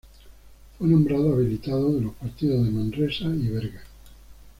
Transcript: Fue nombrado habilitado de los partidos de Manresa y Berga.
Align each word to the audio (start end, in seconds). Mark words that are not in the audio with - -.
Fue 0.79 0.87
nombrado 0.87 1.31
habilitado 1.35 1.93
de 1.93 2.01
los 2.01 2.15
partidos 2.15 2.65
de 2.65 2.71
Manresa 2.71 3.25
y 3.25 3.49
Berga. 3.49 3.83